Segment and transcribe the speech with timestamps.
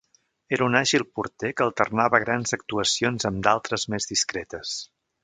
[0.55, 4.73] Era un àgil porter que alternava grans actuacions amb d'altres més discretes.